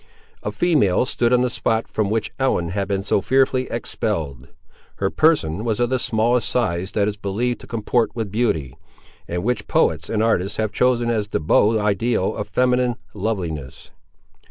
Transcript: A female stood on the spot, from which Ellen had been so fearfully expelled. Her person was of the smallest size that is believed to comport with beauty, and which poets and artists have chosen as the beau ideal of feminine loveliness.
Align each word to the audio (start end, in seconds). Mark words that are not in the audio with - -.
A 0.41 0.51
female 0.51 1.05
stood 1.05 1.31
on 1.31 1.41
the 1.41 1.49
spot, 1.51 1.87
from 1.87 2.09
which 2.09 2.33
Ellen 2.39 2.69
had 2.69 2.87
been 2.87 3.03
so 3.03 3.21
fearfully 3.21 3.67
expelled. 3.69 4.47
Her 4.95 5.11
person 5.11 5.63
was 5.63 5.79
of 5.79 5.91
the 5.91 5.99
smallest 5.99 6.49
size 6.49 6.93
that 6.93 7.07
is 7.07 7.17
believed 7.17 7.61
to 7.61 7.67
comport 7.67 8.15
with 8.15 8.31
beauty, 8.31 8.75
and 9.27 9.43
which 9.43 9.67
poets 9.67 10.09
and 10.09 10.23
artists 10.23 10.57
have 10.57 10.71
chosen 10.71 11.11
as 11.11 11.27
the 11.27 11.39
beau 11.39 11.79
ideal 11.79 12.35
of 12.35 12.47
feminine 12.47 12.95
loveliness. 13.13 13.91